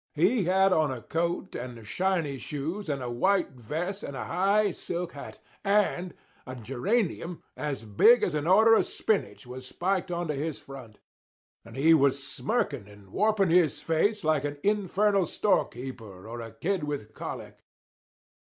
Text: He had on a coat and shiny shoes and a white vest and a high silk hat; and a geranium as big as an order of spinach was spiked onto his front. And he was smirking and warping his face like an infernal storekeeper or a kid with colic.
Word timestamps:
He 0.15 0.45
had 0.45 0.73
on 0.73 0.89
a 0.91 1.03
coat 1.03 1.53
and 1.53 1.85
shiny 1.85 2.39
shoes 2.39 2.89
and 2.89 3.03
a 3.03 3.09
white 3.11 3.51
vest 3.51 4.01
and 4.01 4.17
a 4.17 4.25
high 4.25 4.71
silk 4.71 5.11
hat; 5.11 5.37
and 5.63 6.15
a 6.47 6.55
geranium 6.55 7.43
as 7.55 7.85
big 7.85 8.23
as 8.23 8.33
an 8.33 8.47
order 8.47 8.73
of 8.73 8.87
spinach 8.87 9.45
was 9.45 9.67
spiked 9.67 10.09
onto 10.09 10.33
his 10.33 10.59
front. 10.59 10.97
And 11.63 11.75
he 11.75 11.93
was 11.93 12.23
smirking 12.23 12.87
and 12.89 13.09
warping 13.11 13.51
his 13.51 13.79
face 13.79 14.23
like 14.23 14.43
an 14.43 14.57
infernal 14.63 15.27
storekeeper 15.27 16.27
or 16.27 16.41
a 16.41 16.51
kid 16.51 16.83
with 16.83 17.13
colic. 17.13 17.59